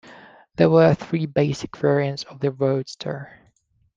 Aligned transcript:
There 0.55 0.67
were 0.67 0.95
three 0.95 1.27
basic 1.27 1.77
variants 1.77 2.23
of 2.23 2.39
the 2.39 2.49
roadster. 2.49 3.37